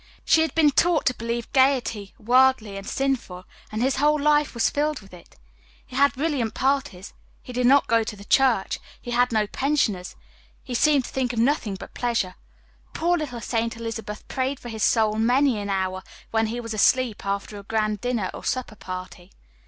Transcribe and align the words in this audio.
She 0.25 0.41
had 0.41 0.55
been 0.55 0.71
taught 0.71 1.05
to 1.05 1.13
believe 1.13 1.53
gayety 1.53 2.15
worldly 2.17 2.75
and 2.75 2.87
sinful, 2.89 3.45
and 3.71 3.83
his 3.83 3.97
whole 3.97 4.19
life 4.19 4.55
was 4.55 4.67
filled 4.67 4.99
with 4.99 5.13
it. 5.13 5.35
He 5.85 5.95
had 5.95 6.13
brilliant 6.15 6.55
parties 6.55 7.13
he 7.43 7.53
did 7.53 7.67
not 7.67 7.85
go 7.85 8.03
to 8.03 8.25
church 8.25 8.79
he 8.99 9.11
had 9.11 9.31
no 9.31 9.45
pensioners 9.45 10.15
he 10.63 10.73
seemed 10.73 11.05
to 11.05 11.11
think 11.11 11.33
of 11.33 11.37
nothing 11.39 11.75
but 11.75 11.93
pleasure. 11.93 12.33
Poor 12.95 13.15
little 13.15 13.41
Saint 13.41 13.77
Elizabeth 13.77 14.27
prayed 14.27 14.59
for 14.59 14.69
his 14.69 14.81
soul 14.81 15.17
many 15.17 15.59
an 15.59 15.69
hour 15.69 16.01
when 16.31 16.47
he 16.47 16.59
was 16.59 16.73
asleep 16.73 17.23
after 17.23 17.59
a 17.59 17.61
grand 17.61 18.01
dinner 18.01 18.31
or 18.33 18.43
supper 18.43 18.75
party. 18.77 19.29